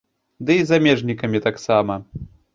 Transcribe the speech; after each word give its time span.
Ды 0.49 0.55
і 0.61 0.63
замежнікамі 0.71 1.43
таксама. 1.47 2.01